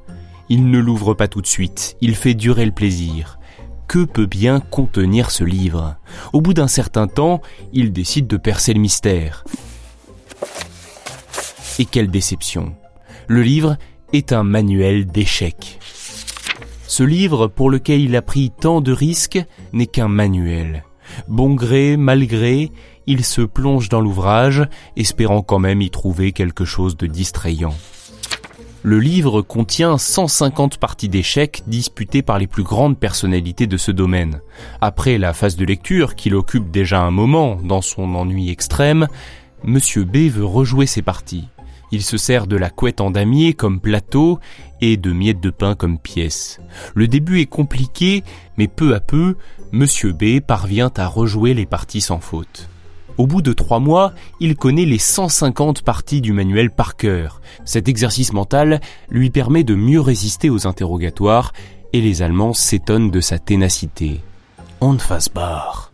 Il 0.49 0.69
ne 0.69 0.79
l'ouvre 0.79 1.15
pas 1.15 1.29
tout 1.29 1.41
de 1.41 1.47
suite, 1.47 1.97
il 2.01 2.17
fait 2.17 2.35
durer 2.35 2.67
le 2.67 2.73
plaisir. 2.73 3.40
Que 3.91 4.05
peut 4.05 4.27
bien 4.27 4.61
contenir 4.61 5.33
ce 5.33 5.43
livre 5.43 5.97
Au 6.33 6.41
bout 6.41 6.55
d'un 6.55 6.69
certain 6.69 7.09
temps, 7.09 7.41
il 7.73 7.93
décide 7.93 8.29
de 8.29 8.37
percer 8.37 8.73
le 8.73 8.79
mystère. 8.79 9.45
Et 11.81 11.87
quelle 11.87 12.09
déception. 12.09 12.77
Le 13.27 13.43
livre 13.43 13.79
est 14.13 14.33
un 14.33 14.45
manuel 14.45 15.07
d'échecs. 15.07 15.81
Ce 16.87 17.03
livre, 17.03 17.49
pour 17.49 17.69
lequel 17.69 18.01
il 18.01 18.15
a 18.15 18.23
pris 18.23 18.53
tant 18.53 18.81
de 18.81 18.93
risques, 18.93 19.45
n'est 19.73 19.89
qu'un 19.89 20.07
manuel. 20.07 20.85
Bon 21.27 21.55
gré, 21.55 21.97
mal 21.97 22.25
gré, 22.29 22.71
il 23.09 23.25
se 23.25 23.43
plonge 23.43 23.89
dans 23.89 24.01
l'ouvrage, 24.01 24.69
espérant 24.97 25.43
quand 25.43 25.59
même 25.59 25.83
y 25.83 25.91
trouver 25.91 26.31
quelque 26.31 26.65
chose 26.65 26.97
de 26.97 27.09
distrayant. 27.09 27.75
Le 28.83 28.99
livre 28.99 29.43
contient 29.43 29.99
150 29.99 30.79
parties 30.79 31.11
d'échecs 31.11 31.63
disputées 31.67 32.23
par 32.23 32.39
les 32.39 32.47
plus 32.47 32.63
grandes 32.63 32.99
personnalités 32.99 33.67
de 33.67 33.77
ce 33.77 33.91
domaine. 33.91 34.41
Après 34.81 35.19
la 35.19 35.35
phase 35.35 35.57
de 35.57 35.67
lecture, 35.67 36.15
qu'il 36.15 36.35
occupe 36.35 36.71
déjà 36.71 37.03
un 37.03 37.11
moment 37.11 37.57
dans 37.63 37.83
son 37.83 38.15
ennui 38.15 38.51
extrême, 38.51 39.07
Monsieur 39.65 40.05
B 40.05 40.31
veut 40.31 40.47
rejouer 40.47 40.87
ses 40.87 41.03
parties. 41.03 41.49
Il 41.93 42.03
se 42.03 42.17
sert 42.17 42.47
de 42.47 42.57
la 42.57 42.71
couette 42.71 43.03
en 43.03 43.11
damier 43.11 43.53
comme 43.53 43.81
plateau 43.81 44.39
et 44.81 44.97
de 44.97 45.13
miettes 45.13 45.41
de 45.41 45.51
pain 45.51 45.75
comme 45.75 45.99
pièce. 45.99 46.59
Le 46.95 47.07
début 47.07 47.41
est 47.41 47.47
compliqué, 47.47 48.25
mais 48.57 48.69
peu 48.69 48.95
à 48.95 49.01
peu, 49.01 49.37
Monsieur 49.73 50.13
B 50.13 50.41
parvient 50.41 50.91
à 50.97 51.07
rejouer 51.07 51.53
les 51.53 51.67
parties 51.67 52.01
sans 52.01 52.21
faute. 52.21 52.71
Au 53.21 53.27
bout 53.27 53.43
de 53.43 53.53
trois 53.53 53.81
mois, 53.81 54.15
il 54.41 54.57
connaît 54.57 54.87
les 54.87 54.97
150 54.97 55.83
parties 55.83 56.23
du 56.23 56.33
manuel 56.33 56.71
par 56.71 56.97
cœur. 56.97 57.43
Cet 57.67 57.87
exercice 57.87 58.33
mental 58.33 58.81
lui 59.11 59.29
permet 59.29 59.63
de 59.63 59.75
mieux 59.75 60.01
résister 60.01 60.49
aux 60.49 60.67
interrogatoires 60.67 61.53
et 61.93 62.01
les 62.01 62.23
Allemands 62.23 62.55
s'étonnent 62.55 63.11
de 63.11 63.21
sa 63.21 63.39
ténacité. 63.39 64.23
On 64.81 64.95
ne 64.95 64.99
fasse 64.99 65.29
barre. 65.29 65.90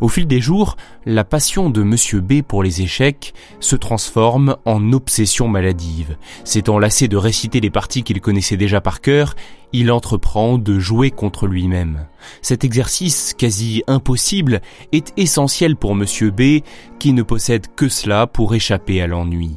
Au 0.00 0.08
fil 0.08 0.26
des 0.26 0.40
jours, 0.40 0.76
la 1.06 1.24
passion 1.24 1.70
de 1.70 1.82
Monsieur 1.82 2.20
B 2.20 2.42
pour 2.42 2.62
les 2.62 2.82
échecs 2.82 3.34
se 3.60 3.76
transforme 3.76 4.56
en 4.64 4.92
obsession 4.92 5.48
maladive. 5.48 6.16
S'étant 6.44 6.78
lassé 6.78 7.08
de 7.08 7.16
réciter 7.16 7.60
les 7.60 7.70
parties 7.70 8.02
qu'il 8.02 8.20
connaissait 8.20 8.56
déjà 8.56 8.80
par 8.80 9.00
cœur, 9.00 9.34
il 9.72 9.92
entreprend 9.92 10.58
de 10.58 10.78
jouer 10.78 11.10
contre 11.10 11.46
lui-même. 11.46 12.06
Cet 12.42 12.64
exercice 12.64 13.34
quasi 13.36 13.82
impossible 13.86 14.60
est 14.92 15.12
essentiel 15.16 15.76
pour 15.76 15.94
Monsieur 15.94 16.30
B 16.30 16.62
qui 16.98 17.12
ne 17.12 17.22
possède 17.22 17.66
que 17.76 17.88
cela 17.88 18.26
pour 18.26 18.54
échapper 18.54 19.00
à 19.00 19.06
l'ennui. 19.06 19.56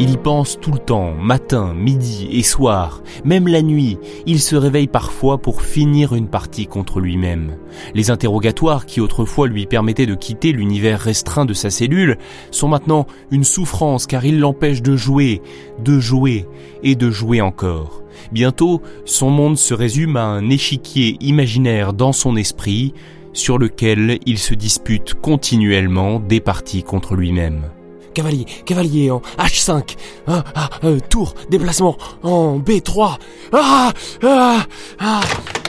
Il 0.00 0.10
y 0.10 0.16
pense 0.16 0.58
tout 0.60 0.72
le 0.72 0.80
temps, 0.80 1.14
matin, 1.14 1.72
midi 1.72 2.28
et 2.32 2.42
soir, 2.42 3.00
même 3.24 3.46
la 3.46 3.62
nuit. 3.62 3.96
Il 4.26 4.40
se 4.40 4.56
réveille 4.56 4.88
parfois 4.88 5.38
pour 5.38 5.62
finir 5.62 6.16
une 6.16 6.26
partie 6.26 6.66
contre 6.66 6.98
lui-même. 6.98 7.58
Les 7.94 8.10
interrogatoires 8.10 8.86
qui 8.86 9.00
autrefois 9.00 9.46
lui 9.46 9.66
permettaient 9.66 10.06
de 10.06 10.16
quitter 10.16 10.50
l'univers 10.50 10.98
restreint 10.98 11.44
de 11.44 11.54
sa 11.54 11.70
cellule 11.70 12.18
sont 12.50 12.66
maintenant 12.66 13.06
une 13.30 13.44
souffrance 13.44 14.08
car 14.08 14.24
ils 14.24 14.40
l'empêchent 14.40 14.82
de 14.82 14.96
jouer, 14.96 15.42
de 15.78 16.00
jouer 16.00 16.46
et 16.82 16.96
de 16.96 17.10
jouer 17.12 17.40
encore. 17.40 18.02
Bientôt, 18.32 18.82
son 19.04 19.30
monde 19.30 19.58
se 19.58 19.74
résume 19.74 20.16
à 20.16 20.24
un 20.24 20.50
échiquier 20.50 21.16
imaginaire 21.20 21.92
dans 21.92 22.12
son 22.12 22.34
esprit 22.34 22.94
sur 23.32 23.58
lequel 23.58 24.18
il 24.26 24.38
se 24.38 24.54
dispute 24.54 25.14
continuellement 25.14 26.18
des 26.18 26.40
parties 26.40 26.82
contre 26.82 27.14
lui-même 27.14 27.70
cavalier, 28.14 28.46
cavalier 28.64 29.10
en 29.10 29.20
H5, 29.38 29.96
ah, 30.26 30.44
ah, 30.54 30.70
euh, 30.84 30.98
tour, 31.10 31.34
déplacement 31.50 31.96
en 32.22 32.58
B3. 32.58 33.18
Ah, 33.52 33.92
ah, 34.22 34.62
ah. 35.00 35.20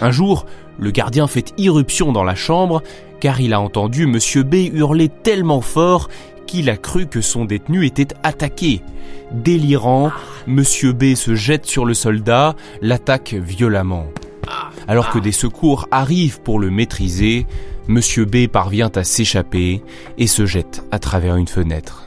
Un 0.02 0.12
jour, 0.12 0.46
le 0.80 0.92
gardien 0.92 1.28
fait 1.28 1.54
irruption 1.58 2.12
dans 2.12 2.24
la 2.24 2.36
chambre 2.36 2.82
car 3.20 3.42
il 3.42 3.54
a 3.54 3.60
entendu 3.60 4.06
Monsieur 4.06 4.44
B 4.44 4.56
hurler 4.74 5.10
tellement 5.10 5.62
fort 5.62 6.10
qu'il 6.46 6.70
a 6.70 6.78
cru 6.78 7.08
que 7.08 7.22
son 7.22 7.46
détenu 7.46 7.86
était 7.86 8.14
attaqué. 8.24 8.82
Délirant, 9.32 10.12
Monsieur 10.48 10.94
B 10.94 11.16
se 11.16 11.36
jette 11.36 11.66
sur 11.66 11.86
le 11.86 11.94
soldat, 11.94 12.56
l'attaque 12.82 13.34
violemment. 13.34 14.06
Alors 14.88 15.10
que 15.10 15.18
des 15.18 15.32
secours 15.32 15.88
arrivent 15.90 16.42
pour 16.42 16.60
le 16.60 16.70
maîtriser, 16.70 17.48
Monsieur 17.88 18.26
B 18.26 18.48
parvient 18.48 18.92
à 18.96 19.04
s'échapper 19.04 19.82
et 20.18 20.28
se 20.28 20.46
jette 20.46 20.84
à 20.92 21.00
travers 21.00 21.36
une 21.36 21.48
fenêtre. 21.48 22.04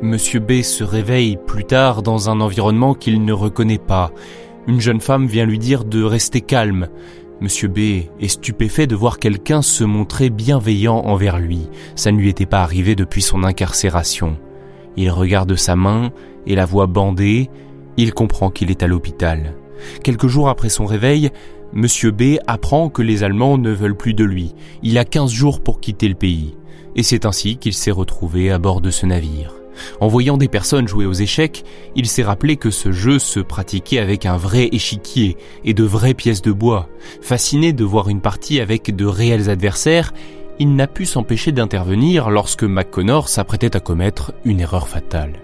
Monsieur 0.00 0.38
B 0.38 0.62
se 0.62 0.84
réveille 0.84 1.36
plus 1.36 1.64
tard 1.64 2.04
dans 2.04 2.30
un 2.30 2.40
environnement 2.40 2.94
qu'il 2.94 3.24
ne 3.24 3.32
reconnaît 3.32 3.78
pas. 3.78 4.12
Une 4.68 4.80
jeune 4.80 5.00
femme 5.00 5.26
vient 5.26 5.44
lui 5.44 5.58
dire 5.58 5.84
de 5.84 6.04
rester 6.04 6.40
calme. 6.40 6.86
Monsieur 7.40 7.66
B 7.66 7.78
est 8.20 8.28
stupéfait 8.28 8.86
de 8.86 8.94
voir 8.94 9.18
quelqu'un 9.18 9.60
se 9.60 9.82
montrer 9.82 10.30
bienveillant 10.30 10.98
envers 10.98 11.40
lui. 11.40 11.68
Ça 11.96 12.12
ne 12.12 12.18
lui 12.18 12.28
était 12.28 12.46
pas 12.46 12.62
arrivé 12.62 12.94
depuis 12.94 13.22
son 13.22 13.42
incarcération. 13.42 14.36
Il 14.96 15.10
regarde 15.10 15.56
sa 15.56 15.74
main 15.74 16.12
et 16.46 16.54
la 16.54 16.64
voit 16.64 16.86
bandée. 16.86 17.50
Il 17.96 18.14
comprend 18.14 18.50
qu'il 18.50 18.70
est 18.70 18.84
à 18.84 18.86
l'hôpital. 18.86 19.56
Quelques 20.04 20.28
jours 20.28 20.48
après 20.48 20.68
son 20.68 20.86
réveil, 20.86 21.30
Monsieur 21.72 22.12
B 22.12 22.38
apprend 22.46 22.88
que 22.88 23.02
les 23.02 23.24
Allemands 23.24 23.58
ne 23.58 23.72
veulent 23.72 23.96
plus 23.96 24.14
de 24.14 24.24
lui. 24.24 24.54
Il 24.84 24.96
a 24.96 25.04
15 25.04 25.32
jours 25.32 25.60
pour 25.60 25.80
quitter 25.80 26.08
le 26.08 26.14
pays. 26.14 26.56
Et 26.94 27.02
c'est 27.02 27.26
ainsi 27.26 27.56
qu'il 27.56 27.74
s'est 27.74 27.90
retrouvé 27.90 28.52
à 28.52 28.58
bord 28.58 28.80
de 28.80 28.90
ce 28.90 29.04
navire. 29.04 29.57
En 30.00 30.08
voyant 30.08 30.36
des 30.36 30.48
personnes 30.48 30.88
jouer 30.88 31.06
aux 31.06 31.12
échecs, 31.12 31.64
il 31.96 32.06
s'est 32.06 32.22
rappelé 32.22 32.56
que 32.56 32.70
ce 32.70 32.92
jeu 32.92 33.18
se 33.18 33.40
pratiquait 33.40 33.98
avec 33.98 34.26
un 34.26 34.36
vrai 34.36 34.68
échiquier 34.72 35.36
et 35.64 35.74
de 35.74 35.84
vraies 35.84 36.14
pièces 36.14 36.42
de 36.42 36.52
bois. 36.52 36.88
Fasciné 37.20 37.72
de 37.72 37.84
voir 37.84 38.08
une 38.08 38.20
partie 38.20 38.60
avec 38.60 38.94
de 38.94 39.06
réels 39.06 39.50
adversaires, 39.50 40.12
il 40.58 40.74
n'a 40.74 40.86
pu 40.86 41.04
s'empêcher 41.04 41.52
d'intervenir 41.52 42.30
lorsque 42.30 42.64
McConnor 42.64 43.28
s'apprêtait 43.28 43.76
à 43.76 43.80
commettre 43.80 44.32
une 44.44 44.60
erreur 44.60 44.88
fatale. 44.88 45.34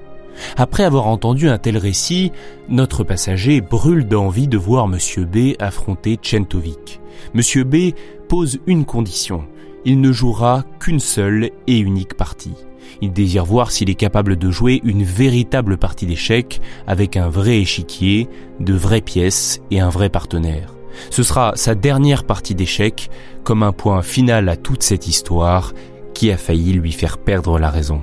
Après 0.56 0.84
avoir 0.84 1.06
entendu 1.06 1.48
un 1.48 1.58
tel 1.58 1.76
récit, 1.76 2.32
notre 2.68 3.04
passager 3.04 3.60
brûle 3.60 4.06
d'envie 4.06 4.48
de 4.48 4.58
voir 4.58 4.86
M. 4.86 5.24
B 5.24 5.54
affronter 5.60 6.18
Chentovic. 6.20 7.00
M. 7.34 7.64
B 7.64 7.94
pose 8.28 8.58
une 8.66 8.84
condition. 8.84 9.44
Il 9.84 10.00
ne 10.00 10.12
jouera 10.12 10.64
qu'une 10.80 11.00
seule 11.00 11.50
et 11.66 11.78
unique 11.78 12.14
partie. 12.14 12.54
Il 13.00 13.12
désire 13.12 13.44
voir 13.44 13.70
s'il 13.70 13.90
est 13.90 13.94
capable 13.94 14.36
de 14.36 14.50
jouer 14.50 14.80
une 14.84 15.04
véritable 15.04 15.76
partie 15.76 16.06
d'échecs 16.06 16.60
avec 16.86 17.16
un 17.16 17.28
vrai 17.28 17.58
échiquier, 17.58 18.28
de 18.60 18.74
vraies 18.74 19.00
pièces 19.00 19.60
et 19.70 19.80
un 19.80 19.88
vrai 19.90 20.08
partenaire. 20.08 20.74
Ce 21.10 21.22
sera 21.22 21.52
sa 21.56 21.74
dernière 21.74 22.24
partie 22.24 22.54
d'échecs 22.54 23.10
comme 23.42 23.62
un 23.62 23.72
point 23.72 24.02
final 24.02 24.48
à 24.48 24.56
toute 24.56 24.82
cette 24.82 25.06
histoire 25.06 25.72
qui 26.14 26.30
a 26.30 26.36
failli 26.36 26.72
lui 26.72 26.92
faire 26.92 27.18
perdre 27.18 27.58
la 27.58 27.70
raison. 27.70 28.02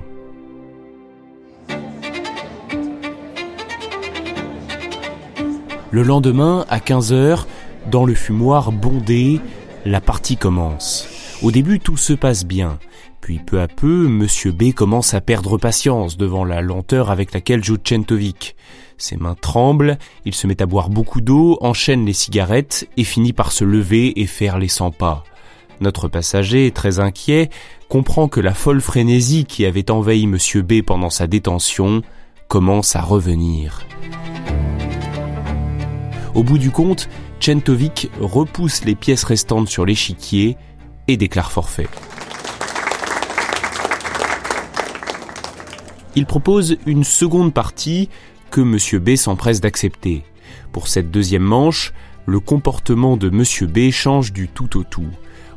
Le 5.92 6.04
lendemain, 6.04 6.66
à 6.70 6.80
15h, 6.80 7.46
dans 7.90 8.06
le 8.06 8.14
fumoir 8.14 8.72
bondé, 8.72 9.42
la 9.86 10.00
partie 10.00 10.38
commence. 10.38 11.08
Au 11.42 11.52
début, 11.52 11.80
tout 11.80 11.98
se 11.98 12.14
passe 12.14 12.46
bien. 12.46 12.80
Puis 13.22 13.38
peu 13.38 13.62
à 13.62 13.68
peu, 13.68 14.08
Monsieur 14.08 14.52
B 14.52 14.74
commence 14.74 15.14
à 15.14 15.22
perdre 15.22 15.60
patience 15.60 16.18
devant 16.18 16.44
la 16.44 16.62
lenteur 16.62 17.12
avec 17.12 17.34
laquelle 17.34 17.64
joue 17.64 17.78
Tchentovic. 17.78 18.56
Ses 18.98 19.16
mains 19.16 19.36
tremblent, 19.40 20.00
il 20.26 20.34
se 20.34 20.48
met 20.48 20.62
à 20.62 20.66
boire 20.66 20.90
beaucoup 20.90 21.22
d'eau, 21.22 21.58
enchaîne 21.62 22.06
les 22.06 22.14
cigarettes 22.14 22.90
et 22.98 23.04
finit 23.04 23.34
par 23.34 23.52
se 23.52 23.64
lever 23.64 24.20
et 24.20 24.26
faire 24.26 24.58
les 24.58 24.68
100 24.68 24.92
pas. 24.92 25.24
Notre 25.82 26.08
passager, 26.08 26.72
très 26.72 27.00
inquiet, 27.00 27.50
comprend 27.90 28.28
que 28.28 28.40
la 28.40 28.56
folle 28.56 28.82
frénésie 28.82 29.46
qui 29.46 29.66
avait 29.66 29.92
envahi 29.92 30.26
Monsieur 30.26 30.64
B 30.64 30.82
pendant 30.82 31.10
sa 31.12 31.28
détention 31.28 32.02
commence 32.48 32.96
à 32.96 33.02
revenir. 33.02 33.86
Au 36.34 36.44
bout 36.44 36.58
du 36.58 36.72
compte, 36.72 37.08
Chentovic 37.40 38.10
repousse 38.20 38.84
les 38.84 38.96
pièces 38.96 39.24
restantes 39.24 39.70
sur 39.70 39.86
l'échiquier 39.86 40.58
et 41.08 41.18
déclare 41.18 41.52
forfait. 41.52 41.88
Il 46.16 46.26
propose 46.26 46.78
une 46.86 47.06
seconde 47.06 47.54
partie 47.54 48.10
que 48.50 48.62
M. 48.62 49.00
B 49.00 49.16
s'empresse 49.16 49.62
d'accepter. 49.62 50.24
Pour 50.74 50.88
cette 50.88 51.10
deuxième 51.10 51.44
manche, 51.44 51.94
le 52.26 52.40
comportement 52.40 53.16
de 53.16 53.30
M. 53.30 53.70
B 53.70 53.92
change 53.92 54.34
du 54.34 54.50
tout 54.50 54.78
au 54.78 54.84
tout. 54.84 55.08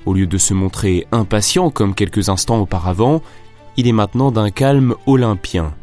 Au 0.07 0.15
lieu 0.15 0.27
de 0.27 0.39
se 0.39 0.55
montrer 0.55 1.07
impatient 1.11 1.71
comme 1.71 1.95
quelques 1.95 2.29
instants 2.29 2.61
auparavant, 2.61 3.21
il 3.77 3.89
est 3.89 3.93
maintenant 3.93 4.31
d'un 4.31 4.51
calme 4.51 4.95
olympien. 5.07 5.75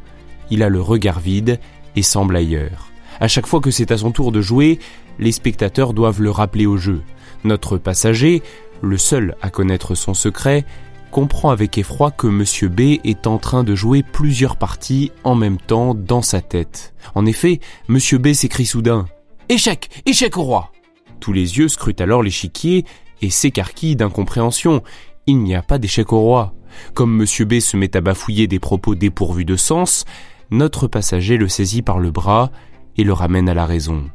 Il 0.50 0.64
a 0.64 0.70
le 0.70 0.82
regard 0.82 1.20
vide 1.20 1.60
et 1.98 2.02
semble 2.02 2.38
ailleurs. 2.38 2.92
À 3.20 3.28
chaque 3.28 3.48
fois 3.48 3.60
que 3.60 3.72
c'est 3.72 3.92
à 3.92 3.98
son 3.98 4.12
tour 4.12 4.32
de 4.32 4.42
jouer, 4.42 4.80
les 5.20 5.34
spectateurs 5.34 5.94
doivent 5.94 6.22
le 6.22 6.32
rappeler 6.32 6.66
au 6.66 6.78
jeu. 6.78 7.02
Notre 7.44 7.78
passager, 7.78 8.42
le 8.82 8.98
seul 8.98 9.36
à 9.42 9.50
connaître 9.50 9.96
son 9.96 10.14
secret, 10.14 10.66
comprend 11.12 11.52
avec 11.52 11.78
effroi 11.78 12.10
que 12.10 12.26
Monsieur 12.26 12.70
B 12.70 12.98
est 13.04 13.28
en 13.28 13.38
train 13.38 13.64
de 13.64 13.76
jouer 13.76 14.02
plusieurs 14.02 14.56
parties 14.56 15.12
en 15.24 15.36
même 15.36 15.58
temps 15.58 15.94
dans 15.94 16.22
sa 16.22 16.42
tête. 16.42 16.96
En 17.14 17.26
effet, 17.26 17.60
Monsieur 17.90 18.18
B 18.18 18.34
s'écrie 18.34 18.66
soudain 18.66 19.06
Échec 19.50 19.90
Échec 20.06 20.38
au 20.38 20.44
roi 20.44 20.72
Tous 21.20 21.34
les 21.34 21.58
yeux 21.58 21.68
scrutent 21.68 22.02
alors 22.02 22.24
l'échiquier 22.24 22.86
et 23.22 23.30
s'écarquillent 23.30 23.98
d'incompréhension. 23.98 24.82
Il 25.28 25.40
n'y 25.40 25.54
a 25.54 25.62
pas 25.62 25.78
d'échec 25.78 26.12
au 26.14 26.22
roi. 26.22 26.54
Comme 26.94 27.14
Monsieur 27.14 27.46
B 27.46 27.60
se 27.60 27.76
met 27.76 27.96
à 27.96 28.02
bafouiller 28.02 28.48
des 28.48 28.60
propos 28.60 28.96
dépourvus 28.96 29.46
de 29.46 29.58
sens, 29.58 30.06
notre 30.50 30.88
passager 30.88 31.36
le 31.36 31.50
saisit 31.50 31.82
par 31.82 32.00
le 32.00 32.12
bras 32.12 32.52
et 32.98 33.04
le 33.04 33.14
ramène 33.14 33.50
à 33.50 33.54
la 33.54 33.66
raison. 33.66 34.06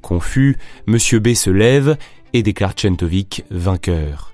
Confus, 0.00 0.58
Monsieur 0.88 1.20
B 1.20 1.34
se 1.34 1.50
lève 1.50 1.96
et 2.32 2.42
déclare 2.42 2.72
Tchentovic 2.72 3.44
vainqueur. 3.50 4.31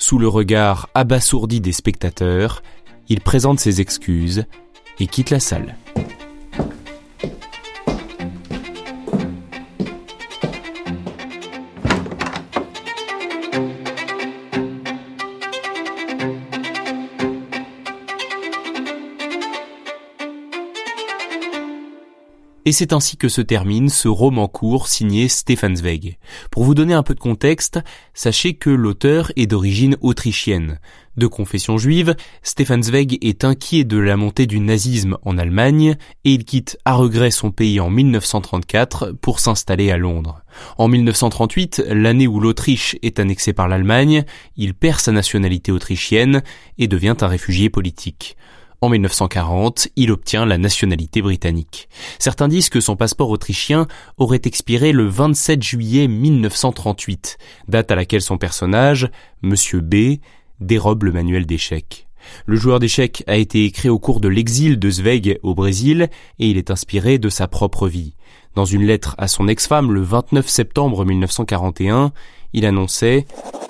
Sous 0.00 0.18
le 0.18 0.28
regard 0.28 0.88
abasourdi 0.94 1.60
des 1.60 1.72
spectateurs, 1.72 2.62
il 3.08 3.20
présente 3.20 3.58
ses 3.58 3.80
excuses 3.80 4.44
et 5.00 5.08
quitte 5.08 5.30
la 5.30 5.40
salle. 5.40 5.74
Et 22.68 22.72
c'est 22.72 22.92
ainsi 22.92 23.16
que 23.16 23.30
se 23.30 23.40
termine 23.40 23.88
ce 23.88 24.08
roman 24.08 24.46
court 24.46 24.88
signé 24.88 25.28
Stefan 25.28 25.74
Zweig. 25.74 26.18
Pour 26.50 26.64
vous 26.64 26.74
donner 26.74 26.92
un 26.92 27.02
peu 27.02 27.14
de 27.14 27.18
contexte, 27.18 27.80
sachez 28.12 28.56
que 28.56 28.68
l'auteur 28.68 29.32
est 29.36 29.46
d'origine 29.46 29.96
autrichienne. 30.02 30.78
De 31.16 31.26
confession 31.26 31.78
juive, 31.78 32.14
Stefan 32.42 32.82
Zweig 32.82 33.16
est 33.22 33.42
inquiet 33.44 33.84
de 33.84 33.96
la 33.96 34.18
montée 34.18 34.46
du 34.46 34.60
nazisme 34.60 35.16
en 35.22 35.38
Allemagne 35.38 35.96
et 36.26 36.32
il 36.34 36.44
quitte 36.44 36.76
à 36.84 36.92
regret 36.92 37.30
son 37.30 37.52
pays 37.52 37.80
en 37.80 37.88
1934 37.88 39.12
pour 39.12 39.40
s'installer 39.40 39.90
à 39.90 39.96
Londres. 39.96 40.42
En 40.76 40.88
1938, 40.88 41.84
l'année 41.88 42.26
où 42.26 42.38
l'Autriche 42.38 42.96
est 43.00 43.18
annexée 43.18 43.54
par 43.54 43.68
l'Allemagne, 43.68 44.24
il 44.58 44.74
perd 44.74 45.00
sa 45.00 45.12
nationalité 45.12 45.72
autrichienne 45.72 46.42
et 46.76 46.86
devient 46.86 47.16
un 47.22 47.28
réfugié 47.28 47.70
politique. 47.70 48.36
En 48.80 48.90
1940, 48.90 49.88
il 49.96 50.12
obtient 50.12 50.46
la 50.46 50.56
nationalité 50.56 51.20
britannique. 51.20 51.88
Certains 52.20 52.46
disent 52.46 52.68
que 52.68 52.80
son 52.80 52.94
passeport 52.94 53.30
autrichien 53.30 53.88
aurait 54.18 54.40
expiré 54.44 54.92
le 54.92 55.08
27 55.08 55.60
juillet 55.60 56.06
1938, 56.06 57.38
date 57.66 57.90
à 57.90 57.96
laquelle 57.96 58.22
son 58.22 58.38
personnage, 58.38 59.10
Monsieur 59.42 59.80
B, 59.80 60.18
dérobe 60.60 61.02
le 61.02 61.12
manuel 61.12 61.44
d'échecs. 61.44 62.06
Le 62.46 62.56
joueur 62.56 62.78
d'échecs 62.78 63.24
a 63.26 63.36
été 63.36 63.64
écrit 63.64 63.88
au 63.88 63.98
cours 63.98 64.20
de 64.20 64.28
l'exil 64.28 64.78
de 64.78 64.90
Zweig 64.90 65.40
au 65.42 65.54
Brésil 65.54 66.08
et 66.38 66.48
il 66.48 66.56
est 66.56 66.70
inspiré 66.70 67.18
de 67.18 67.28
sa 67.28 67.48
propre 67.48 67.88
vie. 67.88 68.14
Dans 68.54 68.64
une 68.64 68.84
lettre 68.84 69.16
à 69.18 69.26
son 69.26 69.48
ex-femme 69.48 69.92
le 69.92 70.02
29 70.02 70.48
septembre 70.48 71.04
1941, 71.04 72.12
il 72.52 72.64
annonçait 72.64 73.26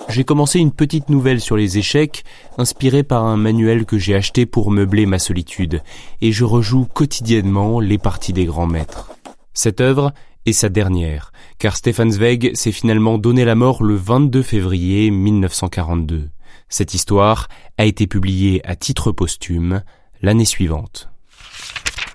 j'ai 0.09 0.23
commencé 0.23 0.59
une 0.59 0.71
petite 0.71 1.09
nouvelle 1.09 1.39
sur 1.39 1.55
les 1.55 1.77
échecs, 1.77 2.23
inspirée 2.57 3.03
par 3.03 3.25
un 3.25 3.37
manuel 3.37 3.85
que 3.85 3.97
j'ai 3.97 4.15
acheté 4.15 4.45
pour 4.45 4.71
meubler 4.71 5.05
ma 5.05 5.19
solitude, 5.19 5.81
et 6.21 6.31
je 6.31 6.43
rejoue 6.43 6.85
quotidiennement 6.85 7.79
les 7.79 7.97
parties 7.97 8.33
des 8.33 8.45
grands 8.45 8.67
maîtres. 8.67 9.11
Cette 9.53 9.81
œuvre 9.81 10.13
est 10.45 10.53
sa 10.53 10.69
dernière, 10.69 11.31
car 11.59 11.75
Stefan 11.75 12.09
Zweig 12.11 12.51
s'est 12.55 12.71
finalement 12.71 13.17
donné 13.17 13.45
la 13.45 13.55
mort 13.55 13.83
le 13.83 13.95
22 13.95 14.41
février 14.41 15.11
1942. 15.11 16.29
Cette 16.69 16.93
histoire 16.93 17.47
a 17.77 17.85
été 17.85 18.07
publiée 18.07 18.61
à 18.65 18.75
titre 18.75 19.11
posthume 19.11 19.83
l'année 20.21 20.45
suivante. 20.45 21.09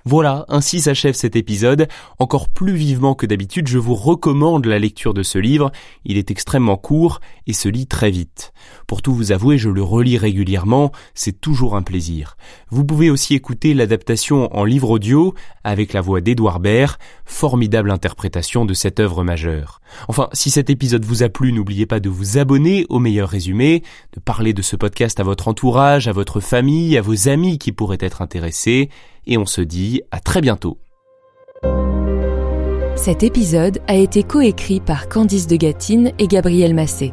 Voilà, 0.06 0.44
ainsi 0.48 0.82
s'achève 0.82 1.14
cet 1.14 1.34
épisode. 1.34 1.88
Encore 2.18 2.50
plus 2.50 2.74
vivement 2.74 3.14
que 3.14 3.24
d'habitude, 3.24 3.68
je 3.68 3.78
vous 3.78 3.94
recommande 3.94 4.66
la 4.66 4.78
lecture 4.78 5.14
de 5.14 5.22
ce 5.22 5.38
livre. 5.38 5.72
Il 6.04 6.18
est 6.18 6.30
extrêmement 6.30 6.76
court 6.76 7.20
et 7.46 7.54
se 7.54 7.70
lit 7.70 7.86
très 7.86 8.10
vite. 8.10 8.52
Pour 8.86 9.00
tout 9.00 9.14
vous 9.14 9.32
avouer, 9.32 9.56
je 9.56 9.70
le 9.70 9.82
relis 9.82 10.18
régulièrement, 10.18 10.92
c'est 11.14 11.40
toujours 11.40 11.74
un 11.74 11.80
plaisir. 11.80 12.36
Vous 12.68 12.84
pouvez 12.84 13.08
aussi 13.08 13.34
écouter 13.34 13.72
l'adaptation 13.72 14.54
en 14.54 14.64
livre 14.64 14.90
audio 14.90 15.34
avec 15.64 15.94
la 15.94 16.02
voix 16.02 16.20
d'Edouard 16.20 16.60
Baird, 16.60 16.98
formidable 17.24 17.90
interprétation 17.90 18.66
de 18.66 18.74
cette 18.74 19.00
œuvre 19.00 19.24
majeure. 19.24 19.80
Enfin, 20.08 20.28
si 20.34 20.50
cet 20.50 20.68
épisode 20.68 21.06
vous 21.06 21.22
a 21.22 21.30
plu, 21.30 21.50
n'oubliez 21.50 21.86
pas 21.86 22.00
de 22.00 22.10
vous 22.10 22.36
abonner 22.36 22.84
au 22.90 22.98
meilleur 22.98 23.30
résumé, 23.30 23.82
de 24.14 24.20
parler 24.20 24.52
de 24.52 24.60
ce 24.60 24.76
podcast 24.76 25.18
à 25.18 25.22
votre 25.22 25.48
entourage, 25.48 26.08
à 26.08 26.12
votre 26.12 26.40
famille, 26.40 26.98
à 26.98 27.02
vos 27.02 27.30
amis 27.30 27.56
qui 27.56 27.72
pourraient 27.72 27.96
être 28.00 28.20
intéressés, 28.20 28.90
et 29.26 29.38
on 29.38 29.46
se 29.46 29.60
dit 29.60 30.02
à 30.10 30.20
très 30.20 30.40
bientôt. 30.40 30.78
Cet 32.96 33.22
épisode 33.22 33.80
a 33.88 33.96
été 33.96 34.22
coécrit 34.22 34.80
par 34.80 35.08
Candice 35.08 35.46
de 35.46 35.56
Gatine 35.56 36.12
et 36.18 36.26
Gabriel 36.26 36.74
Massé. 36.74 37.12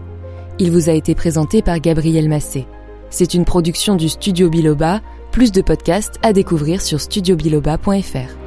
Il 0.59 0.71
vous 0.71 0.89
a 0.89 0.93
été 0.93 1.15
présenté 1.15 1.61
par 1.61 1.79
Gabriel 1.79 2.29
Massé. 2.29 2.67
C'est 3.09 3.33
une 3.33 3.45
production 3.45 3.95
du 3.95 4.07
Studio 4.07 4.49
Biloba, 4.49 5.01
plus 5.31 5.51
de 5.51 5.61
podcasts 5.61 6.17
à 6.23 6.33
découvrir 6.33 6.81
sur 6.81 7.01
studiobiloba.fr. 7.01 8.40